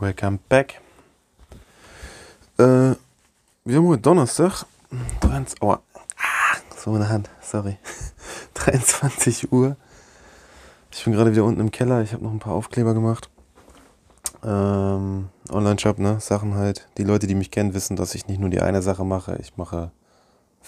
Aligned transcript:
Welcome 0.00 0.40
back. 0.48 0.80
Äh, 2.58 2.94
wir 3.64 3.76
haben 3.76 3.86
heute 3.86 4.02
Donnerstag. 4.02 4.64
23, 5.20 5.62
oh, 5.62 5.72
ah, 5.72 5.80
so 6.76 6.94
in 6.94 7.00
der 7.00 7.10
Hand, 7.10 7.30
sorry. 7.40 7.78
23 8.54 9.52
Uhr. 9.52 9.76
Ich 10.90 11.04
bin 11.04 11.12
gerade 11.12 11.30
wieder 11.30 11.44
unten 11.44 11.60
im 11.60 11.70
Keller. 11.70 12.02
Ich 12.02 12.12
habe 12.12 12.24
noch 12.24 12.32
ein 12.32 12.40
paar 12.40 12.54
Aufkleber 12.54 12.94
gemacht. 12.94 13.30
Ähm, 14.42 15.28
Online-Shop, 15.48 16.00
ne? 16.00 16.18
Sachen 16.18 16.54
halt. 16.54 16.88
Die 16.98 17.04
Leute, 17.04 17.28
die 17.28 17.36
mich 17.36 17.52
kennen, 17.52 17.72
wissen, 17.72 17.94
dass 17.94 18.16
ich 18.16 18.26
nicht 18.26 18.40
nur 18.40 18.50
die 18.50 18.60
eine 18.60 18.82
Sache 18.82 19.04
mache. 19.04 19.36
Ich 19.40 19.56
mache 19.56 19.92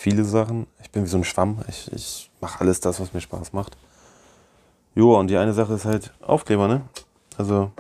viele 0.01 0.25
Sachen. 0.25 0.67
Ich 0.83 0.91
bin 0.91 1.05
wie 1.05 1.09
so 1.09 1.19
ein 1.19 1.25
Schwamm. 1.25 1.59
Ich, 1.69 1.93
ich 1.93 2.31
mache 2.41 2.61
alles 2.61 2.81
das, 2.81 3.01
was 3.01 3.13
mir 3.13 3.21
Spaß 3.21 3.53
macht. 3.53 3.77
Joa, 4.95 5.21
und 5.21 5.29
die 5.29 5.37
eine 5.37 5.53
Sache 5.53 5.75
ist 5.75 5.85
halt 5.85 6.13
Aufkleber, 6.23 6.69
ne? 6.69 6.81
Also 7.37 7.71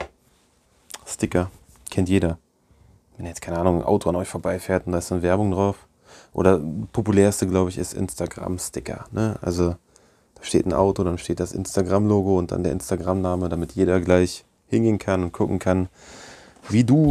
Sticker. 1.07 1.51
Kennt 1.91 2.11
jeder. 2.11 2.39
Wenn 3.17 3.25
jetzt, 3.25 3.41
keine 3.41 3.59
Ahnung, 3.59 3.79
ein 3.79 3.87
Auto 3.87 4.11
an 4.11 4.17
euch 4.17 4.29
vorbeifährt 4.29 4.87
und 4.87 4.93
da 4.93 4.99
ist 4.99 5.11
dann 5.11 5.23
Werbung 5.23 5.51
drauf. 5.51 5.77
Oder 6.35 6.61
populärste, 6.93 7.47
glaube 7.47 7.71
ich, 7.71 7.79
ist 7.79 7.95
Instagram-Sticker. 7.95 9.07
Ne? 9.13 9.39
Also 9.41 9.77
da 10.35 10.43
steht 10.43 10.67
ein 10.67 10.75
Auto, 10.75 11.03
dann 11.05 11.19
steht 11.19 11.41
das 11.41 11.53
Instagram-Logo 11.53 12.39
und 12.39 12.53
dann 12.53 12.63
der 12.63 12.73
Instagram-Name, 12.73 13.49
damit 13.49 13.73
jeder 13.73 13.99
gleich 14.01 14.45
hingehen 14.69 14.99
kann 14.99 15.23
und 15.23 15.33
gucken 15.33 15.59
kann, 15.59 15.89
wie 16.69 16.85
du. 16.85 17.11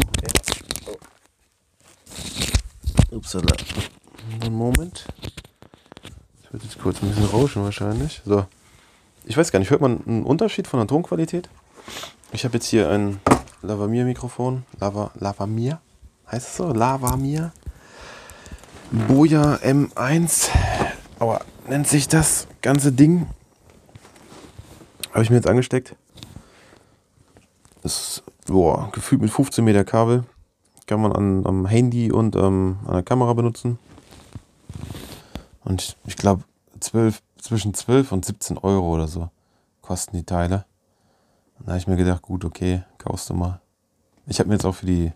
Upsala. 3.12 3.55
Einen 4.29 4.55
Moment. 4.55 5.05
Ich 6.43 6.53
wird 6.53 6.63
jetzt 6.63 6.79
kurz 6.79 7.01
ein 7.01 7.09
bisschen 7.09 7.25
rauschen 7.25 7.63
wahrscheinlich. 7.63 8.21
So. 8.25 8.45
Ich 9.25 9.38
weiß 9.38 9.52
gar 9.52 9.59
nicht, 9.59 9.69
hört 9.69 9.81
man 9.81 10.05
einen 10.05 10.23
Unterschied 10.23 10.67
von 10.67 10.79
der 10.79 10.88
Tonqualität? 10.88 11.49
Ich 12.31 12.45
habe 12.45 12.55
jetzt 12.55 12.67
hier 12.67 12.89
ein 12.89 13.19
Lavamir-Mikrofon. 13.61 14.63
Lava, 14.80 15.11
Lavamir? 15.16 15.80
Heißt 16.31 16.47
es 16.47 16.58
so? 16.58 16.71
Lavamir? 16.71 17.52
Boja 18.91 19.55
M1. 19.55 20.49
Aua, 21.19 21.41
nennt 21.67 21.88
sich 21.88 22.08
das 22.08 22.47
ganze 22.61 22.91
Ding. 22.91 23.27
Habe 25.11 25.23
ich 25.23 25.30
mir 25.30 25.38
jetzt 25.38 25.47
angesteckt. 25.47 25.95
Das 27.81 27.99
ist 27.99 28.23
boah, 28.45 28.89
gefühlt 28.91 29.21
mit 29.21 29.31
15 29.31 29.64
Meter 29.64 29.83
Kabel. 29.83 30.23
Kann 30.88 31.02
man 31.02 31.14
an, 31.14 31.45
am 31.45 31.66
Handy 31.66 32.11
und 32.11 32.36
ähm, 32.36 32.77
an 32.86 32.93
der 32.93 33.03
Kamera 33.03 33.33
benutzen. 33.33 33.80
Und 35.64 35.81
ich, 35.81 35.98
ich 36.06 36.16
glaube, 36.16 36.44
zwischen 36.80 37.73
12 37.73 38.12
und 38.12 38.25
17 38.25 38.58
Euro 38.58 38.94
oder 38.94 39.08
so 39.08 39.30
kosten 39.81 40.17
die 40.17 40.23
Teile. 40.23 40.66
Da 41.59 41.67
habe 41.67 41.78
ich 41.78 41.88
mir 41.88 41.98
gedacht, 41.98 42.22
gut, 42.22 42.45
okay, 42.45 42.84
kaufst 42.98 43.30
du 43.30 43.34
mal. 43.34 43.59
Ich 44.28 44.39
habe 44.39 44.50
mir 44.50 44.56
jetzt 44.56 44.66
auch 44.66 44.76
für 44.76 44.86
die 44.86 45.11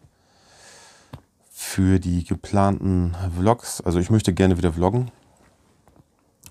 für 1.56 2.00
die 2.00 2.24
geplanten 2.24 3.16
Vlogs, 3.38 3.80
also 3.82 4.00
ich 4.00 4.10
möchte 4.10 4.34
gerne 4.34 4.58
wieder 4.58 4.74
vloggen. 4.74 5.12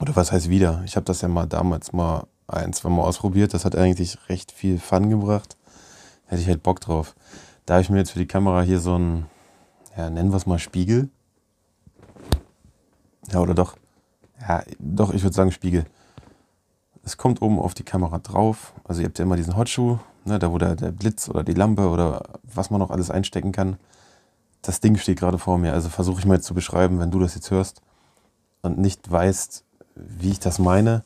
Oder 0.00 0.16
was 0.16 0.32
heißt 0.32 0.48
wieder? 0.48 0.82
Ich 0.84 0.96
habe 0.96 1.04
das 1.04 1.20
ja 1.20 1.28
mal 1.28 1.46
damals 1.46 1.92
mal 1.92 2.26
ein, 2.46 2.72
zwei 2.72 2.88
Mal 2.88 3.02
ausprobiert. 3.02 3.52
Das 3.52 3.64
hat 3.64 3.76
eigentlich 3.76 4.18
recht 4.28 4.52
viel 4.52 4.78
Fun 4.78 5.10
gebracht. 5.10 5.56
Hätte 6.26 6.42
ich 6.42 6.48
halt 6.48 6.62
Bock 6.62 6.80
drauf. 6.80 7.14
Da 7.66 7.74
habe 7.74 7.82
ich 7.82 7.90
mir 7.90 7.98
jetzt 7.98 8.12
für 8.12 8.18
die 8.18 8.26
Kamera 8.26 8.62
hier 8.62 8.80
so 8.80 8.96
ein, 8.96 9.26
ja, 9.96 10.08
nennen 10.08 10.30
wir 10.30 10.36
es 10.36 10.46
mal 10.46 10.58
Spiegel. 10.58 11.10
Ja, 13.30 13.40
oder 13.40 13.54
doch. 13.54 13.76
Ja, 14.40 14.62
doch, 14.78 15.12
ich 15.12 15.22
würde 15.22 15.34
sagen 15.34 15.52
Spiegel 15.52 15.86
es 17.04 17.16
kommt 17.16 17.42
oben 17.42 17.58
auf 17.58 17.74
die 17.74 17.82
Kamera 17.82 18.18
drauf. 18.18 18.72
Also 18.84 19.00
ihr 19.00 19.06
habt 19.06 19.18
ja 19.18 19.24
immer 19.24 19.36
diesen 19.36 19.56
Hotschuh, 19.56 19.98
ne, 20.24 20.38
da 20.38 20.52
wo 20.52 20.58
der, 20.58 20.76
der 20.76 20.92
Blitz 20.92 21.28
oder 21.28 21.42
die 21.42 21.54
Lampe 21.54 21.88
oder 21.88 22.22
was 22.42 22.70
man 22.70 22.80
noch 22.80 22.90
alles 22.90 23.10
einstecken 23.10 23.52
kann. 23.52 23.76
Das 24.62 24.80
Ding 24.80 24.96
steht 24.96 25.18
gerade 25.18 25.38
vor 25.38 25.58
mir. 25.58 25.72
Also 25.72 25.88
versuche 25.88 26.20
ich 26.20 26.26
mal 26.26 26.34
jetzt 26.34 26.46
zu 26.46 26.54
beschreiben, 26.54 27.00
wenn 27.00 27.10
du 27.10 27.18
das 27.18 27.34
jetzt 27.34 27.50
hörst 27.50 27.82
und 28.62 28.78
nicht 28.78 29.10
weißt, 29.10 29.64
wie 29.96 30.30
ich 30.30 30.40
das 30.40 30.58
meine. 30.58 31.04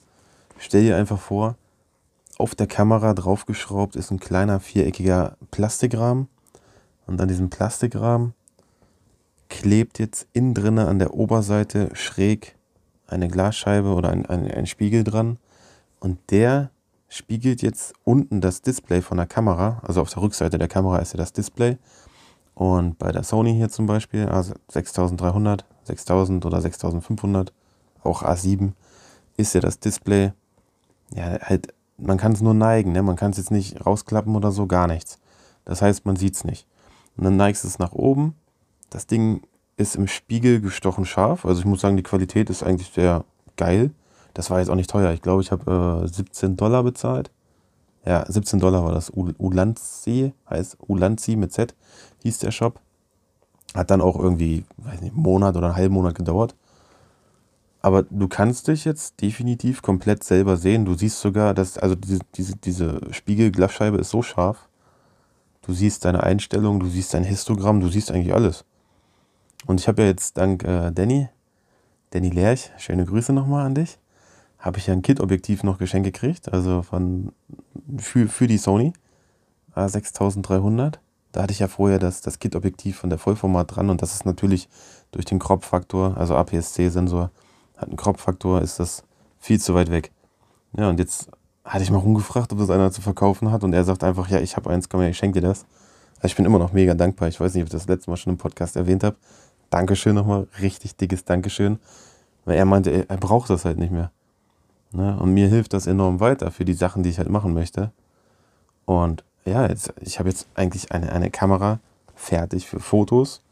Stell 0.58 0.82
dir 0.82 0.96
einfach 0.96 1.18
vor, 1.18 1.56
auf 2.38 2.54
der 2.54 2.66
Kamera 2.66 3.14
draufgeschraubt 3.14 3.96
ist 3.96 4.10
ein 4.10 4.20
kleiner 4.20 4.60
viereckiger 4.60 5.36
Plastikrahmen. 5.50 6.28
Und 7.06 7.20
an 7.20 7.28
diesem 7.28 7.50
Plastikrahmen 7.50 8.34
klebt 9.48 9.98
jetzt 9.98 10.26
innen 10.32 10.54
drinne 10.54 10.88
an 10.88 10.98
der 10.98 11.14
Oberseite 11.14 11.90
schräg 11.94 12.56
eine 13.06 13.28
Glasscheibe 13.28 13.94
oder 13.94 14.10
ein, 14.10 14.26
ein, 14.26 14.50
ein 14.50 14.66
Spiegel 14.66 15.04
dran. 15.04 15.38
Und 16.00 16.18
der 16.30 16.70
spiegelt 17.08 17.62
jetzt 17.62 17.94
unten 18.04 18.40
das 18.40 18.62
Display 18.62 19.00
von 19.00 19.16
der 19.16 19.26
Kamera. 19.26 19.80
Also 19.82 20.00
auf 20.00 20.10
der 20.10 20.22
Rückseite 20.22 20.58
der 20.58 20.68
Kamera 20.68 20.98
ist 20.98 21.12
ja 21.12 21.18
das 21.18 21.32
Display. 21.32 21.78
Und 22.54 22.98
bei 22.98 23.12
der 23.12 23.22
Sony 23.22 23.54
hier 23.54 23.68
zum 23.68 23.86
Beispiel, 23.86 24.26
also 24.26 24.54
6300, 24.68 25.64
6000 25.84 26.44
oder 26.44 26.60
6500, 26.60 27.52
auch 28.02 28.22
A7, 28.22 28.72
ist 29.36 29.54
ja 29.54 29.60
das 29.60 29.78
Display, 29.78 30.32
ja, 31.14 31.38
halt, 31.40 31.74
man 31.98 32.16
kann 32.16 32.32
es 32.32 32.40
nur 32.40 32.54
neigen, 32.54 32.92
ne? 32.92 33.02
man 33.02 33.16
kann 33.16 33.32
es 33.32 33.36
jetzt 33.36 33.50
nicht 33.50 33.84
rausklappen 33.84 34.34
oder 34.34 34.52
so, 34.52 34.66
gar 34.66 34.86
nichts. 34.86 35.18
Das 35.64 35.82
heißt, 35.82 36.06
man 36.06 36.16
sieht 36.16 36.34
es 36.34 36.44
nicht. 36.44 36.66
Und 37.16 37.24
dann 37.24 37.36
neigst 37.36 37.64
du 37.64 37.68
es 37.68 37.78
nach 37.78 37.92
oben. 37.92 38.34
Das 38.90 39.06
Ding 39.06 39.42
ist 39.76 39.96
im 39.96 40.08
Spiegel 40.08 40.60
gestochen 40.60 41.04
scharf. 41.04 41.44
Also 41.44 41.60
ich 41.60 41.66
muss 41.66 41.80
sagen, 41.80 41.96
die 41.96 42.02
Qualität 42.02 42.50
ist 42.50 42.62
eigentlich 42.62 42.90
sehr 42.90 43.24
geil. 43.56 43.90
Das 44.34 44.50
war 44.50 44.58
jetzt 44.58 44.68
auch 44.68 44.74
nicht 44.74 44.90
teuer. 44.90 45.12
Ich 45.12 45.22
glaube, 45.22 45.42
ich 45.42 45.50
habe 45.50 46.04
äh, 46.04 46.08
17 46.08 46.56
Dollar 46.56 46.82
bezahlt. 46.82 47.30
Ja, 48.04 48.24
17 48.26 48.60
Dollar 48.60 48.84
war 48.84 48.92
das. 48.92 49.10
Ulanzi 49.10 50.32
heißt 50.48 50.78
Ulanzi 50.86 51.36
mit 51.36 51.52
Z, 51.52 51.74
hieß 52.22 52.38
der 52.38 52.52
Shop. 52.52 52.80
Hat 53.74 53.90
dann 53.90 54.00
auch 54.00 54.18
irgendwie, 54.18 54.64
weiß 54.76 55.00
nicht, 55.00 55.14
einen 55.14 55.22
Monat 55.22 55.56
oder 55.56 55.66
einen 55.66 55.76
halben 55.76 55.94
Monat 55.94 56.14
gedauert. 56.14 56.54
Aber 57.82 58.04
du 58.04 58.28
kannst 58.28 58.68
dich 58.68 58.84
jetzt 58.84 59.20
definitiv 59.20 59.82
komplett 59.82 60.24
selber 60.24 60.56
sehen. 60.56 60.84
Du 60.84 60.94
siehst 60.94 61.20
sogar, 61.20 61.52
dass, 61.52 61.78
also 61.78 61.94
diese, 61.94 62.20
diese, 62.34 62.56
diese 62.56 63.00
Spiegelglasscheibe 63.10 63.98
ist 63.98 64.10
so 64.10 64.22
scharf. 64.22 64.68
Du 65.62 65.72
siehst 65.72 66.04
deine 66.04 66.22
Einstellung, 66.22 66.78
du 66.78 66.86
siehst 66.86 67.12
dein 67.14 67.24
Histogramm, 67.24 67.80
du 67.80 67.88
siehst 67.88 68.12
eigentlich 68.12 68.34
alles. 68.34 68.64
Und 69.66 69.80
ich 69.80 69.88
habe 69.88 70.02
ja 70.02 70.08
jetzt 70.08 70.38
dank 70.38 70.64
äh, 70.64 70.90
Danny, 70.92 71.28
Danny 72.10 72.30
Lerch, 72.30 72.70
schöne 72.78 73.04
Grüße 73.04 73.32
nochmal 73.32 73.66
an 73.66 73.74
dich 73.74 73.98
habe 74.66 74.78
ich 74.78 74.86
ja 74.88 74.94
ein 74.94 75.02
Kit-Objektiv 75.02 75.62
noch 75.62 75.78
geschenkt 75.78 76.12
gekriegt, 76.12 76.52
also 76.52 76.82
von, 76.82 77.32
für, 77.98 78.28
für 78.28 78.46
die 78.46 78.58
Sony 78.58 78.92
A6300. 79.74 80.94
Da 81.32 81.42
hatte 81.42 81.52
ich 81.52 81.60
ja 81.60 81.68
vorher 81.68 81.98
das, 81.98 82.20
das 82.20 82.38
Kit-Objektiv 82.38 82.96
von 82.96 83.10
der 83.10 83.18
Vollformat 83.18 83.76
dran 83.76 83.90
und 83.90 84.02
das 84.02 84.14
ist 84.14 84.24
natürlich 84.24 84.68
durch 85.12 85.24
den 85.24 85.38
Crop-Faktor, 85.38 86.16
also 86.16 86.34
APS-C-Sensor, 86.34 87.30
hat 87.76 87.88
einen 87.88 87.96
Crop-Faktor, 87.96 88.62
ist 88.62 88.80
das 88.80 89.04
viel 89.38 89.60
zu 89.60 89.74
weit 89.74 89.90
weg. 89.90 90.10
Ja, 90.76 90.88
und 90.88 90.98
jetzt 90.98 91.28
hatte 91.64 91.84
ich 91.84 91.90
mal 91.90 91.98
rumgefragt, 91.98 92.52
ob 92.52 92.58
das 92.58 92.70
einer 92.70 92.90
zu 92.90 93.02
verkaufen 93.02 93.52
hat 93.52 93.62
und 93.62 93.72
er 93.72 93.84
sagt 93.84 94.02
einfach, 94.02 94.28
ja, 94.28 94.40
ich 94.40 94.56
habe 94.56 94.70
eins, 94.70 94.88
komm 94.88 95.00
her, 95.00 95.10
ich 95.10 95.18
schenke 95.18 95.40
dir 95.40 95.48
das. 95.48 95.66
Also 96.16 96.28
ich 96.28 96.36
bin 96.36 96.46
immer 96.46 96.58
noch 96.58 96.72
mega 96.72 96.94
dankbar. 96.94 97.28
Ich 97.28 97.38
weiß 97.38 97.54
nicht, 97.54 97.62
ob 97.62 97.66
ich 97.66 97.72
das 97.72 97.86
letzte 97.86 98.10
Mal 98.10 98.16
schon 98.16 98.32
im 98.32 98.38
Podcast 98.38 98.74
erwähnt 98.74 99.04
habe. 99.04 99.16
Dankeschön 99.70 100.14
nochmal, 100.14 100.46
richtig 100.60 100.96
dickes 100.96 101.24
Dankeschön. 101.24 101.78
Weil 102.44 102.56
er 102.56 102.64
meinte, 102.64 103.08
er 103.08 103.16
braucht 103.16 103.50
das 103.50 103.64
halt 103.64 103.78
nicht 103.78 103.92
mehr. 103.92 104.10
Ne? 104.92 105.18
Und 105.18 105.34
mir 105.34 105.48
hilft 105.48 105.72
das 105.72 105.86
enorm 105.86 106.20
weiter 106.20 106.50
für 106.50 106.64
die 106.64 106.74
Sachen, 106.74 107.02
die 107.02 107.10
ich 107.10 107.18
halt 107.18 107.28
machen 107.28 107.52
möchte. 107.52 107.90
Und 108.84 109.24
ja, 109.44 109.66
jetzt, 109.68 109.92
ich 110.00 110.18
habe 110.18 110.28
jetzt 110.28 110.46
eigentlich 110.54 110.92
eine, 110.92 111.12
eine 111.12 111.30
Kamera 111.30 111.80
fertig 112.14 112.66
für 112.66 112.80
Fotos. 112.80 113.42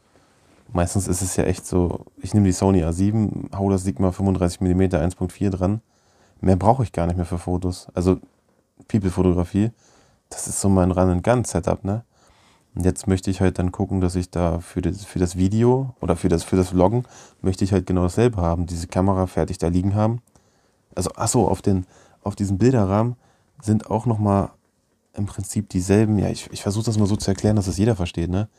Meistens 0.73 1.07
ist 1.07 1.21
es 1.21 1.35
ja 1.35 1.43
echt 1.43 1.65
so, 1.65 2.05
ich 2.21 2.33
nehme 2.33 2.45
die 2.45 2.53
Sony 2.53 2.83
A7, 2.83 3.55
hau 3.55 3.69
das 3.69 3.83
Sigma 3.83 4.09
35mm 4.09 4.93
1.4 4.93 5.49
dran. 5.51 5.81
Mehr 6.41 6.55
brauche 6.55 6.83
ich 6.83 6.91
gar 6.91 7.05
nicht 7.07 7.17
mehr 7.17 7.25
für 7.25 7.37
Fotos. 7.37 7.87
Also 7.93 8.19
People-Fotografie, 8.87 9.71
das 10.29 10.47
ist 10.47 10.59
so 10.59 10.69
mein 10.69 10.91
Run-and-Gun-Setup, 10.91 11.83
ne? 11.83 12.03
Und 12.75 12.85
jetzt 12.85 13.07
möchte 13.07 13.31
ich 13.31 13.41
halt 13.41 13.57
dann 13.57 13.71
gucken, 13.71 14.01
dass 14.01 14.15
ich 14.15 14.29
da 14.29 14.59
für 14.59 14.81
das, 14.81 15.05
für 15.05 15.19
das 15.19 15.37
Video 15.37 15.95
oder 16.01 16.15
für 16.15 16.29
das, 16.29 16.43
für 16.43 16.57
das 16.57 16.69
Vloggen 16.69 17.03
möchte 17.41 17.63
ich 17.63 17.71
halt 17.71 17.85
genau 17.85 18.03
dasselbe 18.03 18.37
haben. 18.37 18.65
Diese 18.65 18.87
Kamera 18.87 19.27
fertig 19.27 19.57
da 19.57 19.67
liegen 19.67 19.95
haben 19.95 20.21
also 20.95 21.11
achso, 21.15 21.47
auf, 21.47 21.61
den, 21.61 21.85
auf 22.23 22.35
diesem 22.35 22.57
Bilderrahmen 22.57 23.15
sind 23.61 23.91
auch 23.91 24.05
nochmal 24.05 24.49
im 25.13 25.25
Prinzip 25.25 25.69
dieselben, 25.69 26.17
ja, 26.17 26.29
ich, 26.29 26.49
ich 26.51 26.63
versuche 26.63 26.85
das 26.85 26.97
mal 26.97 27.05
so 27.05 27.15
zu 27.15 27.29
erklären, 27.29 27.55
dass 27.55 27.65
das 27.65 27.77
jeder 27.77 27.95
versteht, 27.95 28.29
ne? 28.29 28.49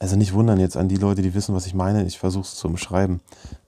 Also 0.00 0.16
nicht 0.16 0.34
wundern 0.34 0.58
jetzt 0.58 0.76
an 0.76 0.88
die 0.88 0.96
Leute, 0.96 1.22
die 1.22 1.34
wissen, 1.34 1.54
was 1.54 1.66
ich 1.66 1.74
meine, 1.74 2.04
ich 2.04 2.18
versuche 2.18 2.42
es 2.42 2.56
zu 2.56 2.68
beschreiben. 2.68 3.20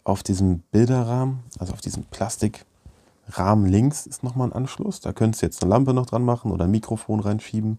Auf 0.05 0.23
diesem 0.23 0.59
Bilderrahmen, 0.71 1.39
also 1.59 1.73
auf 1.73 1.81
diesem 1.81 2.03
Plastikrahmen 2.05 3.67
links 3.67 4.07
ist 4.07 4.23
nochmal 4.23 4.49
ein 4.49 4.53
Anschluss, 4.53 5.01
da 5.01 5.13
könntest 5.13 5.43
du 5.43 5.47
jetzt 5.47 5.63
eine 5.63 5.71
Lampe 5.71 5.95
noch 5.95 6.07
dran 6.07 6.25
machen 6.25 6.51
oder 6.51 6.65
ein 6.65 6.71
Mikrofon 6.71 7.21
reinschieben. 7.21 7.79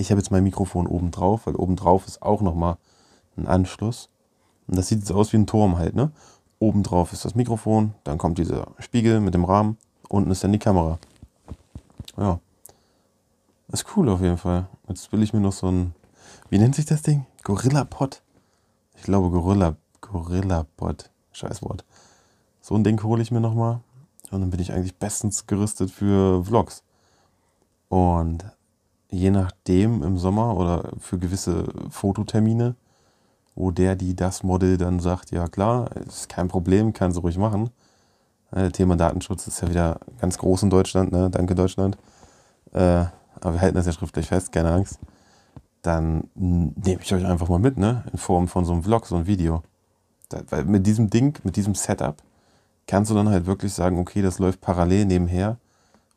Ich 0.00 0.10
habe 0.10 0.18
jetzt 0.18 0.30
mein 0.30 0.44
Mikrofon 0.44 0.86
oben 0.86 1.10
drauf, 1.10 1.46
weil 1.46 1.54
oben 1.56 1.76
drauf 1.76 2.06
ist 2.06 2.22
auch 2.22 2.40
nochmal 2.40 2.78
ein 3.36 3.46
Anschluss. 3.46 4.08
Und 4.66 4.78
das 4.78 4.88
sieht 4.88 5.00
jetzt 5.00 5.12
aus 5.12 5.34
wie 5.34 5.36
ein 5.36 5.46
Turm 5.46 5.76
halt, 5.76 5.94
ne? 5.94 6.10
Oben 6.58 6.82
drauf 6.82 7.12
ist 7.12 7.26
das 7.26 7.34
Mikrofon, 7.34 7.92
dann 8.04 8.16
kommt 8.16 8.38
dieser 8.38 8.68
Spiegel 8.78 9.20
mit 9.20 9.34
dem 9.34 9.44
Rahmen, 9.44 9.76
unten 10.08 10.30
ist 10.30 10.42
dann 10.42 10.52
die 10.52 10.58
Kamera. 10.58 10.98
Ja. 12.16 12.40
ist 13.72 13.94
cool 13.94 14.08
auf 14.08 14.22
jeden 14.22 14.38
Fall. 14.38 14.68
Jetzt 14.88 15.12
will 15.12 15.22
ich 15.22 15.34
mir 15.34 15.40
noch 15.40 15.52
so 15.52 15.70
ein, 15.70 15.94
wie 16.48 16.58
nennt 16.58 16.76
sich 16.76 16.86
das 16.86 17.02
Ding? 17.02 17.26
Gorilla 17.42 17.84
Pod? 17.84 18.22
Ich 18.96 19.02
glaube 19.02 19.28
Gorilla, 19.28 19.76
Gorilla 20.00 20.64
Pod. 20.78 21.10
Scheiß 21.32 21.60
Wort. 21.60 21.84
So 22.62 22.74
ein 22.74 22.84
Ding 22.84 23.02
hole 23.02 23.20
ich 23.20 23.30
mir 23.30 23.40
nochmal. 23.40 23.80
Und 24.30 24.40
dann 24.40 24.50
bin 24.50 24.60
ich 24.60 24.72
eigentlich 24.72 24.96
bestens 24.96 25.46
gerüstet 25.46 25.90
für 25.90 26.42
Vlogs. 26.42 26.84
Und 27.90 28.44
je 29.10 29.30
nachdem 29.30 30.02
im 30.02 30.18
Sommer 30.18 30.56
oder 30.56 30.90
für 30.98 31.18
gewisse 31.18 31.64
Fototermine, 31.90 32.76
wo 33.54 33.70
der, 33.70 33.96
die, 33.96 34.14
das 34.14 34.42
Model 34.42 34.76
dann 34.76 35.00
sagt, 35.00 35.32
ja 35.32 35.48
klar, 35.48 35.90
ist 36.06 36.28
kein 36.28 36.48
Problem, 36.48 36.92
kann 36.92 37.12
sie 37.12 37.20
ruhig 37.20 37.36
machen. 37.36 37.70
Äh, 38.52 38.70
Thema 38.70 38.96
Datenschutz 38.96 39.46
ist 39.46 39.60
ja 39.60 39.68
wieder 39.68 40.00
ganz 40.20 40.38
groß 40.38 40.64
in 40.64 40.70
Deutschland, 40.70 41.12
ne? 41.12 41.30
danke 41.30 41.54
Deutschland. 41.54 41.98
Äh, 42.72 43.04
aber 43.40 43.54
wir 43.54 43.60
halten 43.60 43.76
das 43.76 43.86
ja 43.86 43.92
schriftlich 43.92 44.26
fest, 44.26 44.52
keine 44.52 44.72
Angst. 44.72 44.98
Dann 45.82 46.28
nehme 46.34 47.00
ich 47.02 47.12
euch 47.12 47.24
einfach 47.24 47.48
mal 47.48 47.58
mit, 47.58 47.78
ne? 47.78 48.04
in 48.12 48.18
Form 48.18 48.48
von 48.48 48.64
so 48.64 48.72
einem 48.72 48.82
Vlog, 48.82 49.06
so 49.06 49.16
ein 49.16 49.26
Video. 49.26 49.62
Da, 50.28 50.42
weil 50.50 50.64
mit 50.64 50.86
diesem 50.86 51.10
Ding, 51.10 51.38
mit 51.42 51.56
diesem 51.56 51.74
Setup, 51.74 52.22
kannst 52.86 53.10
du 53.10 53.14
dann 53.14 53.28
halt 53.28 53.46
wirklich 53.46 53.72
sagen, 53.72 53.98
okay, 53.98 54.22
das 54.22 54.38
läuft 54.38 54.60
parallel 54.60 55.06
nebenher 55.06 55.58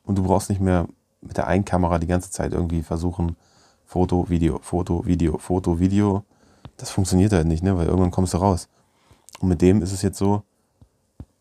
und 0.04 0.18
du 0.18 0.24
brauchst 0.24 0.50
nicht 0.50 0.62
mehr 0.62 0.88
mit 1.25 1.37
der 1.37 1.47
einen 1.47 1.65
Kamera 1.65 1.99
die 1.99 2.07
ganze 2.07 2.31
Zeit 2.31 2.53
irgendwie 2.53 2.83
versuchen, 2.83 3.35
Foto, 3.85 4.29
Video, 4.29 4.59
Foto, 4.61 5.05
Video, 5.05 5.37
Foto, 5.37 5.79
Video. 5.79 6.23
Das 6.77 6.89
funktioniert 6.89 7.33
halt 7.33 7.47
nicht, 7.47 7.63
ne? 7.63 7.77
weil 7.77 7.87
irgendwann 7.87 8.11
kommst 8.11 8.33
du 8.33 8.37
raus. 8.37 8.67
Und 9.39 9.49
mit 9.49 9.61
dem 9.61 9.81
ist 9.81 9.91
es 9.91 10.01
jetzt 10.01 10.17
so, 10.17 10.43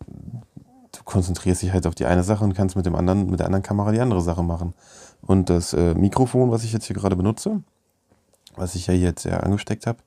du 0.07 1.03
konzentrierst 1.05 1.63
dich 1.63 1.73
halt 1.73 1.87
auf 1.87 1.95
die 1.95 2.07
eine 2.07 2.23
Sache 2.23 2.45
und 2.45 2.55
kannst 2.55 2.77
mit, 2.77 2.87
dem 2.87 2.95
anderen, 2.95 3.31
mit 3.31 3.41
der 3.41 3.47
anderen 3.47 3.63
Kamera 3.63 3.93
die 3.93 4.01
andere 4.01 4.21
Sache 4.21 4.43
machen. 4.43 4.75
Und 5.23 5.51
das 5.51 5.73
äh, 5.73 5.95
Mikrofon, 5.95 6.51
was 6.51 6.65
ich 6.65 6.73
jetzt 6.73 6.87
hier 6.87 6.97
gerade 6.97 7.17
benutze, 7.17 7.63
was 8.57 8.75
ich 8.75 8.87
ja 8.87 8.95
jetzt 8.95 9.25
ja 9.25 9.39
angesteckt 9.39 9.87
habe, 9.87 9.99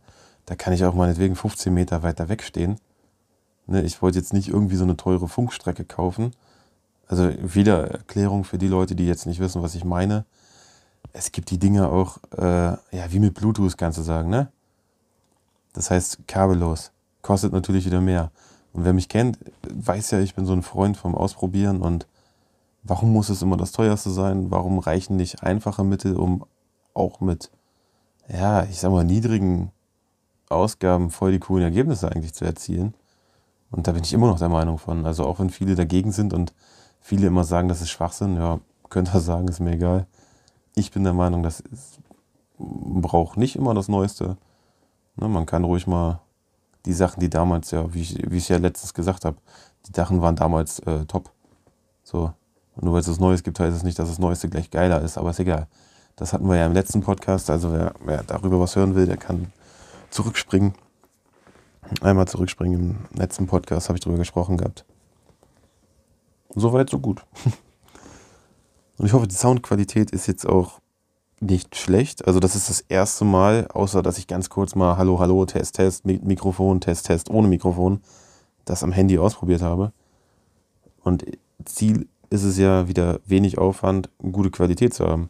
da 0.46 0.56
kann 0.56 0.74
ich 0.74 0.86
auch 0.86 0.94
meinetwegen 0.94 1.36
15 1.36 1.74
Meter 1.74 2.04
weiter 2.04 2.30
wegstehen. 2.30 2.80
Ne, 3.68 3.82
ich 3.82 4.02
wollte 4.02 4.20
jetzt 4.20 4.34
nicht 4.34 4.50
irgendwie 4.50 4.76
so 4.76 4.84
eine 4.84 4.96
teure 4.96 5.28
Funkstrecke 5.28 5.86
kaufen, 5.86 6.32
also 7.08 7.32
wieder 7.42 7.92
Erklärung 7.92 8.44
für 8.44 8.58
die 8.58 8.68
Leute, 8.68 8.96
die 8.96 9.06
jetzt 9.06 9.26
nicht 9.26 9.40
wissen, 9.40 9.62
was 9.62 9.76
ich 9.76 9.84
meine. 9.84 10.26
Es 11.14 11.32
gibt 11.32 11.50
die 11.52 11.60
Dinge 11.60 11.90
auch, 11.90 12.18
äh, 12.38 12.42
ja, 12.42 13.12
wie 13.12 13.20
mit 13.20 13.36
Bluetooth 13.36 13.78
kannst 13.78 13.98
du 13.98 14.02
sagen, 14.02 14.30
ne? 14.30 14.52
Das 15.74 15.92
heißt 15.92 16.28
kabellos. 16.28 16.92
Kostet 17.22 17.54
natürlich 17.54 17.86
wieder 17.86 18.02
mehr. 18.02 18.32
Und 18.74 18.86
wer 18.86 18.94
mich 18.94 19.08
kennt, 19.08 19.38
weiß 19.64 20.12
ja, 20.12 20.20
ich 20.20 20.36
bin 20.36 20.46
so 20.46 20.54
ein 20.54 20.64
Freund 20.64 20.98
vom 20.98 21.16
Ausprobieren 21.16 21.82
und 21.82 22.08
warum 22.84 23.14
muss 23.14 23.30
es 23.30 23.42
immer 23.42 23.58
das 23.58 23.72
teuerste 23.72 24.10
sein? 24.10 24.52
Warum 24.52 24.80
reichen 24.80 25.16
nicht 25.16 25.44
einfache 25.44 25.84
Mittel, 25.84 26.16
um 26.18 26.46
auch 26.94 27.22
mit, 27.22 27.52
ja, 28.28 28.64
ich 28.64 28.80
sag 28.80 28.92
mal, 28.92 29.04
niedrigen 29.04 29.72
Ausgaben 30.50 31.10
voll 31.10 31.32
die 31.32 31.40
coolen 31.40 31.64
Ergebnisse 31.64 32.12
eigentlich 32.12 32.34
zu 32.34 32.46
erzielen? 32.46 32.94
Und 33.72 33.88
da 33.88 33.92
bin 33.92 34.04
ich 34.04 34.14
immer 34.14 34.28
noch 34.28 34.40
der 34.40 34.50
Meinung 34.50 34.78
von. 34.78 35.06
Also 35.06 35.26
auch 35.26 35.40
wenn 35.40 35.50
viele 35.50 35.76
dagegen 35.76 36.12
sind 36.12 36.34
und 36.34 36.54
viele 37.06 37.28
immer 37.28 37.44
sagen, 37.44 37.70
das 37.70 37.82
ist 37.82 37.92
Schwachsinn. 37.92 38.36
Ja, 38.36 38.60
könnt 38.90 39.14
ihr 39.14 39.20
sagen, 39.20 39.48
ist 39.48 39.60
mir 39.60 39.74
egal. 39.74 40.08
Ich 40.74 40.92
bin 40.92 41.04
der 41.04 41.14
Meinung, 41.14 41.44
das 41.44 41.60
ist, 41.60 42.00
braucht 42.58 43.38
nicht 43.38 43.56
immer 43.56 43.76
das 43.76 43.88
Neueste. 43.88 44.38
Ne, 45.16 45.30
man 45.30 45.46
kann 45.46 45.64
ruhig 45.64 45.86
mal 45.86 46.20
die 46.86 46.94
Sachen, 46.94 47.20
die 47.20 47.30
damals, 47.30 47.70
ja, 47.70 47.94
wie 47.94 48.02
ich, 48.02 48.32
wie 48.32 48.38
ich 48.38 48.50
ja 48.50 48.58
letztens 48.58 48.96
gesagt 48.96 49.24
habe, 49.24 49.38
die 49.86 49.92
Sachen 49.96 50.22
waren 50.22 50.36
damals 50.36 50.80
äh, 50.80 51.06
top. 51.06 51.32
So. 52.04 52.34
Und 52.76 52.84
nur 52.84 52.94
weil 52.94 53.02
es 53.02 53.08
was 53.08 53.20
Neues 53.20 53.44
gibt, 53.44 53.60
heißt 53.60 53.78
es 53.78 53.84
nicht, 53.84 54.00
dass 54.00 54.10
das 54.10 54.20
Neueste 54.20 54.50
gleich 54.50 54.72
geiler 54.72 55.02
ist, 55.02 55.20
aber 55.20 55.30
ist 55.30 55.40
egal. 55.40 55.68
Das 56.16 56.34
hatten 56.34 56.50
wir 56.50 56.56
ja 56.56 56.66
im 56.66 56.74
letzten 56.74 57.02
Podcast. 57.02 57.52
Also 57.52 57.72
wer, 57.72 57.94
wer 58.04 58.24
darüber 58.24 58.60
was 58.60 58.76
hören 58.76 58.96
will, 58.96 59.06
der 59.06 59.18
kann 59.18 59.54
zurückspringen. 60.10 60.74
Einmal 62.02 62.28
zurückspringen. 62.28 63.08
Im 63.14 63.20
letzten 63.20 63.46
Podcast 63.46 63.90
habe 63.90 63.98
ich 63.98 64.04
darüber 64.04 64.18
gesprochen 64.18 64.58
gehabt. 64.58 64.86
Soweit, 66.56 66.90
so 66.90 67.00
gut. 67.00 67.26
Und 68.98 69.06
ich 69.06 69.14
hoffe, 69.14 69.28
die 69.28 69.36
Soundqualität 69.36 70.12
ist 70.12 70.28
jetzt 70.28 70.48
auch 70.48 70.80
nicht 71.42 71.76
schlecht. 71.76 72.26
Also 72.26 72.40
das 72.40 72.56
ist 72.56 72.70
das 72.70 72.80
erste 72.80 73.26
Mal, 73.26 73.68
außer 73.68 74.02
dass 74.02 74.18
ich 74.18 74.28
ganz 74.28 74.50
kurz 74.50 74.74
mal 74.74 74.98
Hallo, 74.98 75.20
Hallo, 75.20 75.46
Test, 75.46 75.76
Test, 75.76 76.06
Mikrofon, 76.06 76.80
Test, 76.80 77.08
Test 77.08 77.30
ohne 77.30 77.50
Mikrofon, 77.50 78.00
das 78.64 78.84
am 78.84 78.94
Handy 78.94 79.18
ausprobiert 79.18 79.62
habe. 79.62 79.92
Und 81.04 81.26
Ziel 81.66 82.08
ist 82.30 82.44
es 82.44 82.58
ja 82.58 82.88
wieder 82.88 83.20
wenig 83.26 83.58
Aufwand, 83.58 84.10
gute 84.20 84.50
Qualität 84.50 84.94
zu 84.94 85.06
haben. 85.06 85.30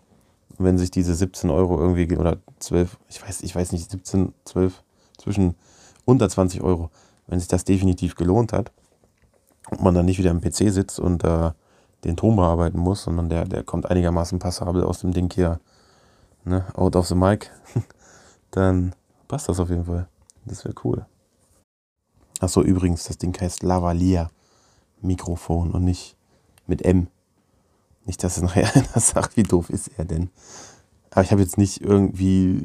Wenn 0.57 0.78
sich 0.78 0.92
diese 0.92 1.16
17 1.16 1.50
Euro 1.50 1.80
irgendwie 1.80 2.16
oder 2.18 2.38
12, 2.60 2.98
ich 3.10 3.21
weiß, 3.21 3.42
ich 3.42 3.56
weiß 3.56 3.71
nicht, 3.71 3.89
17, 3.89 4.33
12, 4.45 4.83
zwischen 5.18 5.56
unter 6.06 6.30
20 6.30 6.62
Euro, 6.62 6.92
wenn 7.28 7.39
sich 7.39 7.48
das 7.48 7.66
definitiv 7.66 8.16
gelohnt 8.16 8.54
hat, 8.54 8.71
und 9.70 9.82
man 9.82 9.94
dann 9.94 10.06
nicht 10.06 10.20
wieder 10.20 10.32
am 10.32 10.42
PC 10.42 10.72
sitzt 10.72 11.00
und 11.00 11.24
äh, 11.24 11.52
den 12.04 12.18
Ton 12.18 12.36
bearbeiten 12.36 12.80
muss, 12.80 13.04
sondern 13.04 13.30
der, 13.30 13.46
der 13.46 13.64
kommt 13.64 13.90
einigermaßen 13.90 14.40
passabel 14.40 14.84
aus 14.84 15.00
dem 15.00 15.12
Ding 15.12 15.32
hier, 15.34 15.60
ne, 16.44 16.66
out 16.76 16.96
of 16.96 17.08
the 17.08 17.16
mic, 17.16 17.52
dann 18.52 18.94
passt 19.28 19.50
das 19.50 19.60
auf 19.60 19.70
jeden 19.70 19.86
Fall. 19.86 20.08
Das 20.46 20.64
wäre 20.64 20.76
cool. 20.84 21.06
Achso, 22.40 22.62
übrigens, 22.62 23.06
das 23.06 23.18
Ding 23.18 23.36
heißt 23.40 23.64
Lavalier 23.64 24.30
Mikrofon 25.02 25.72
und 25.72 25.84
nicht 25.84 26.16
mit 26.68 26.84
M. 26.84 27.08
Nicht, 28.06 28.24
dass 28.24 28.38
es 28.38 28.44
nachher 28.44 28.72
einer 28.76 29.00
sagt, 29.00 29.36
wie 29.38 29.44
doof 29.44 29.70
ist 29.70 29.90
er 29.98 30.06
denn. 30.06 30.30
Aber 31.12 31.24
ich 31.24 31.32
habe 31.32 31.42
jetzt 31.42 31.58
nicht 31.58 31.82
irgendwie 31.82 32.62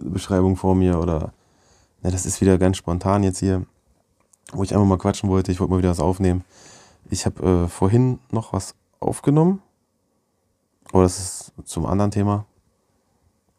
eine 0.00 0.10
Beschreibung 0.10 0.56
vor 0.56 0.74
mir 0.74 1.00
oder. 1.00 1.32
Ne, 2.02 2.10
das 2.10 2.26
ist 2.26 2.40
wieder 2.40 2.58
ganz 2.58 2.76
spontan 2.76 3.22
jetzt 3.22 3.38
hier 3.38 3.66
wo 4.52 4.62
ich 4.62 4.74
einfach 4.74 4.86
mal 4.86 4.98
quatschen 4.98 5.28
wollte. 5.28 5.52
Ich 5.52 5.60
wollte 5.60 5.72
mal 5.72 5.78
wieder 5.78 5.90
was 5.90 6.00
aufnehmen. 6.00 6.44
Ich 7.10 7.26
habe 7.26 7.64
äh, 7.64 7.68
vorhin 7.68 8.18
noch 8.30 8.52
was 8.52 8.74
aufgenommen. 9.00 9.62
Aber 10.92 11.02
das 11.02 11.18
ist 11.18 11.52
zum 11.64 11.86
anderen 11.86 12.10
Thema. 12.10 12.46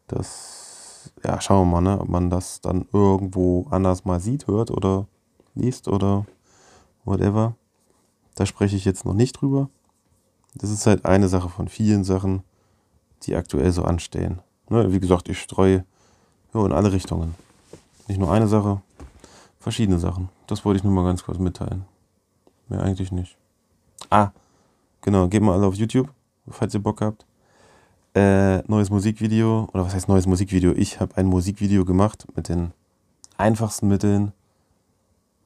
Das, 0.06 1.12
ja, 1.24 1.40
schauen 1.40 1.68
wir 1.68 1.80
mal, 1.80 1.80
ne, 1.80 2.00
ob 2.00 2.08
man 2.08 2.30
das 2.30 2.60
dann 2.60 2.86
irgendwo 2.92 3.66
anders 3.70 4.04
mal 4.04 4.20
sieht, 4.20 4.46
hört 4.46 4.70
oder 4.70 5.06
liest 5.54 5.88
oder 5.88 6.26
whatever. 7.04 7.54
Da 8.34 8.46
spreche 8.46 8.76
ich 8.76 8.84
jetzt 8.84 9.04
noch 9.04 9.14
nicht 9.14 9.40
drüber. 9.40 9.68
Das 10.54 10.70
ist 10.70 10.86
halt 10.86 11.04
eine 11.04 11.28
Sache 11.28 11.48
von 11.48 11.68
vielen 11.68 12.04
Sachen, 12.04 12.42
die 13.24 13.34
aktuell 13.34 13.72
so 13.72 13.82
anstehen. 13.82 14.40
Ne, 14.68 14.92
wie 14.92 15.00
gesagt, 15.00 15.28
ich 15.28 15.40
streue 15.40 15.84
ja, 16.54 16.64
in 16.64 16.72
alle 16.72 16.92
Richtungen. 16.92 17.34
Nicht 18.08 18.18
nur 18.18 18.30
eine 18.30 18.48
Sache, 18.48 18.80
verschiedene 19.58 19.98
Sachen. 19.98 20.28
Das 20.46 20.64
wollte 20.64 20.78
ich 20.78 20.84
nur 20.84 20.92
mal 20.92 21.04
ganz 21.04 21.24
kurz 21.24 21.38
mitteilen. 21.38 21.84
Mehr 22.68 22.82
eigentlich 22.82 23.12
nicht. 23.12 23.36
Ah, 24.10 24.30
genau, 25.00 25.28
geht 25.28 25.42
mal 25.42 25.54
alle 25.54 25.66
auf 25.66 25.74
YouTube, 25.74 26.08
falls 26.48 26.74
ihr 26.74 26.82
Bock 26.82 27.00
habt. 27.00 27.26
Äh, 28.14 28.62
neues 28.68 28.90
Musikvideo, 28.90 29.68
oder 29.72 29.84
was 29.84 29.94
heißt 29.94 30.08
neues 30.08 30.26
Musikvideo? 30.26 30.72
Ich 30.72 31.00
habe 31.00 31.16
ein 31.16 31.26
Musikvideo 31.26 31.84
gemacht 31.84 32.26
mit 32.34 32.48
den 32.48 32.72
einfachsten 33.36 33.88
Mitteln. 33.88 34.32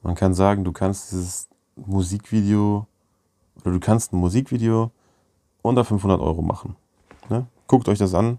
Man 0.03 0.15
kann 0.15 0.35
sagen, 0.35 0.65
du 0.65 0.73
kannst 0.73 1.11
dieses 1.13 1.49
Musikvideo, 1.77 2.87
oder 3.63 3.73
du 3.73 3.81
kannst 3.81 4.13
ein 4.13 4.19
Musikvideo 4.19 4.91
unter 5.63 5.85
500 5.85 6.21
Euro 6.21 6.43
machen. 6.43 6.77
Ne? 7.29 7.47
Guckt 7.67 7.89
euch 7.89 7.99
das 7.99 8.15
an. 8.15 8.39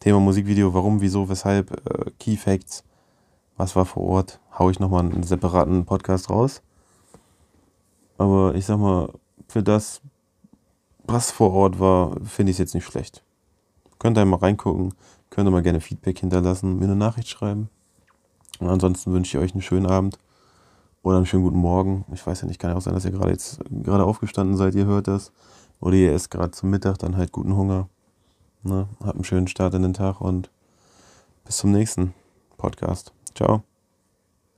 Thema 0.00 0.20
Musikvideo, 0.20 0.72
warum, 0.72 1.00
wieso, 1.00 1.28
weshalb, 1.28 1.72
äh, 1.72 2.10
Key 2.18 2.36
Facts 2.36 2.84
was 3.56 3.76
war 3.76 3.86
vor 3.86 4.02
Ort, 4.04 4.40
haue 4.58 4.70
ich 4.70 4.80
nochmal 4.80 5.04
einen 5.04 5.22
separaten 5.22 5.84
Podcast 5.84 6.30
raus. 6.30 6.62
Aber 8.18 8.54
ich 8.54 8.66
sag 8.66 8.78
mal, 8.78 9.12
für 9.48 9.62
das, 9.62 10.00
was 11.04 11.30
vor 11.30 11.52
Ort 11.52 11.78
war, 11.78 12.16
finde 12.24 12.50
ich 12.50 12.56
es 12.56 12.58
jetzt 12.58 12.74
nicht 12.74 12.84
schlecht. 12.84 13.22
Könnt 13.98 14.18
ihr 14.18 14.24
mal 14.24 14.36
reingucken, 14.36 14.94
könnt 15.30 15.48
ihr 15.48 15.50
mal 15.50 15.62
gerne 15.62 15.80
Feedback 15.80 16.18
hinterlassen, 16.18 16.78
mir 16.78 16.84
eine 16.84 16.96
Nachricht 16.96 17.28
schreiben. 17.28 17.68
Und 18.58 18.68
ansonsten 18.68 19.12
wünsche 19.12 19.36
ich 19.36 19.42
euch 19.42 19.52
einen 19.52 19.62
schönen 19.62 19.86
Abend 19.86 20.18
oder 21.02 21.16
einen 21.16 21.26
schönen 21.26 21.44
guten 21.44 21.58
Morgen. 21.58 22.04
Ich 22.12 22.26
weiß 22.26 22.40
ja 22.42 22.46
nicht, 22.46 22.58
kann 22.58 22.70
ja 22.70 22.76
auch 22.76 22.82
sein, 22.82 22.94
dass 22.94 23.04
ihr 23.04 23.10
gerade 23.10 23.30
jetzt 23.30 23.60
gerade 23.70 24.04
aufgestanden 24.04 24.56
seid, 24.56 24.74
ihr 24.74 24.86
hört 24.86 25.08
das. 25.08 25.32
Oder 25.80 25.94
ihr 25.96 26.12
esst 26.12 26.30
gerade 26.30 26.52
zum 26.52 26.70
Mittag, 26.70 26.98
dann 26.98 27.16
halt 27.16 27.32
guten 27.32 27.54
Hunger. 27.54 27.88
Ne? 28.62 28.88
Habt 29.00 29.14
einen 29.14 29.24
schönen 29.24 29.46
Start 29.46 29.74
in 29.74 29.82
den 29.82 29.94
Tag 29.94 30.20
und 30.20 30.50
bis 31.44 31.58
zum 31.58 31.70
nächsten 31.70 32.14
Podcast. 32.56 33.15
Ciao. 33.36 33.75